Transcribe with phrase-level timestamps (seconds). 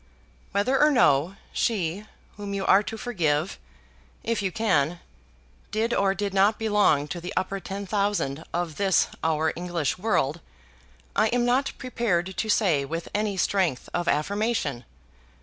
[0.51, 3.59] Whether or no, she, whom you are to forgive,
[4.23, 4.99] if you can,
[5.69, 10.41] did or did not belong to the Upper Ten Thousand of this our English world,
[11.15, 14.85] I am not prepared to say with any strength of affirmation.